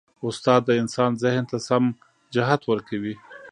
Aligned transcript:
استاد 0.27 0.61
د 0.65 0.71
انسان 0.81 1.11
ذهن 1.23 1.43
ته 1.51 1.57
سم 1.67 1.83
جهت 2.35 2.61
ورکوي. 2.71 3.15